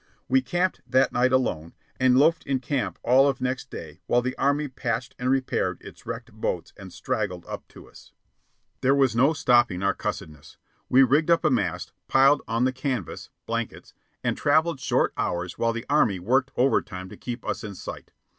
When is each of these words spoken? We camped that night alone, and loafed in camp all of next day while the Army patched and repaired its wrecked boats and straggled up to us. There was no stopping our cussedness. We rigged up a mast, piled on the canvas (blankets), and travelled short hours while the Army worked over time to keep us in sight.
We 0.27 0.41
camped 0.41 0.81
that 0.87 1.11
night 1.11 1.31
alone, 1.31 1.75
and 1.99 2.17
loafed 2.17 2.43
in 2.47 2.57
camp 2.59 2.97
all 3.03 3.27
of 3.29 3.39
next 3.39 3.69
day 3.69 4.01
while 4.07 4.23
the 4.23 4.35
Army 4.35 4.67
patched 4.67 5.13
and 5.19 5.29
repaired 5.29 5.79
its 5.81 6.07
wrecked 6.07 6.31
boats 6.33 6.73
and 6.75 6.91
straggled 6.91 7.45
up 7.45 7.67
to 7.67 7.87
us. 7.87 8.11
There 8.81 8.95
was 8.95 9.15
no 9.15 9.33
stopping 9.33 9.83
our 9.83 9.93
cussedness. 9.93 10.57
We 10.89 11.03
rigged 11.03 11.29
up 11.29 11.45
a 11.45 11.51
mast, 11.51 11.93
piled 12.07 12.41
on 12.47 12.63
the 12.63 12.73
canvas 12.73 13.29
(blankets), 13.45 13.93
and 14.23 14.35
travelled 14.35 14.79
short 14.79 15.13
hours 15.17 15.59
while 15.59 15.71
the 15.71 15.85
Army 15.87 16.17
worked 16.17 16.49
over 16.55 16.81
time 16.81 17.07
to 17.09 17.15
keep 17.15 17.45
us 17.45 17.63
in 17.63 17.75
sight. 17.75 18.09